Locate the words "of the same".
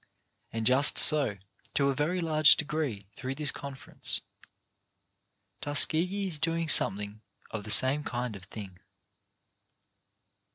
7.51-8.03